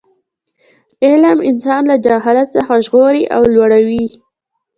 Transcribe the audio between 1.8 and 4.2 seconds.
له جهالت څخه ژغوري او لوړوي.